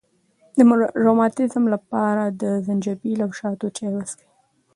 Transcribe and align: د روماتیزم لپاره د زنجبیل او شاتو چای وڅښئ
د 0.57 0.59
روماتیزم 1.05 1.63
لپاره 1.73 2.23
د 2.41 2.43
زنجبیل 2.65 3.19
او 3.25 3.31
شاتو 3.39 3.67
چای 3.77 3.89
وڅښئ 3.93 4.25